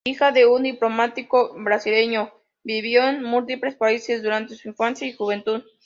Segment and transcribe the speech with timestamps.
[0.03, 5.61] Hija de un diplomático brasileño, vivió en múltiples países durante su infancia y juventud.